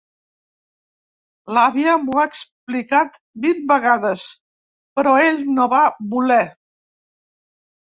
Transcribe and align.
L'àvia 1.57 1.93
m'ho 2.05 2.21
ha 2.21 2.23
explicat 2.29 3.21
vint 3.45 3.61
vegades, 3.75 4.25
però 4.99 5.15
ell 5.29 5.47
no 5.61 5.71
va 5.77 5.85
voler. 6.17 6.43